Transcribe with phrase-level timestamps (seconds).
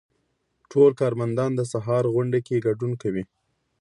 [0.71, 3.23] ټول کارمندان د سهار غونډې کې ګډون کوي.